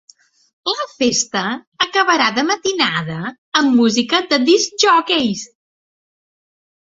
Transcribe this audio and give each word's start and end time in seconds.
La 0.69 0.85
festa 0.93 1.41
acabarà 1.87 2.29
de 2.37 2.43
matinada 2.47 3.19
amb 3.61 3.77
música 3.81 4.21
de 4.31 4.41
discjòqueis. 4.49 5.45